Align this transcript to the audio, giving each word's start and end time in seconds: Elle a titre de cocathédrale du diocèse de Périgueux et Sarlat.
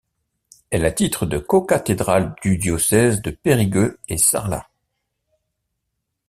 Elle 0.71 0.85
a 0.85 0.91
titre 0.91 1.27
de 1.27 1.37
cocathédrale 1.37 2.33
du 2.41 2.57
diocèse 2.57 3.21
de 3.21 3.29
Périgueux 3.29 3.99
et 4.09 4.17
Sarlat. 4.17 4.67